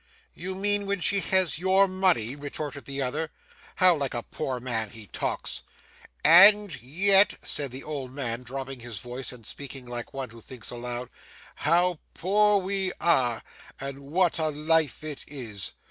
'You 0.33 0.55
mean 0.55 0.87
when 0.87 0.99
she 0.99 1.19
has 1.19 1.59
your 1.59 1.87
money?' 1.87 2.35
retorted 2.35 2.85
the 2.85 3.03
other. 3.03 3.29
'How 3.75 3.95
like 3.95 4.15
a 4.15 4.23
poor 4.23 4.59
man 4.59 4.89
he 4.89 5.05
talks!' 5.05 5.61
'And 6.25 6.81
yet,' 6.81 7.35
said 7.43 7.69
the 7.69 7.83
old 7.83 8.11
man 8.11 8.41
dropping 8.41 8.79
his 8.79 8.97
voice 8.97 9.31
and 9.31 9.45
speaking 9.45 9.85
like 9.85 10.11
one 10.11 10.31
who 10.31 10.41
thinks 10.41 10.71
aloud, 10.71 11.11
'how 11.53 11.99
poor 12.15 12.57
we 12.57 12.91
are, 12.99 13.43
and 13.79 13.99
what 13.99 14.39
a 14.39 14.49
life 14.49 15.03
it 15.03 15.23
is! 15.27 15.73